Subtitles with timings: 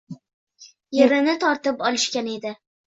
[1.01, 2.59] —yerini tortib olishgan edi.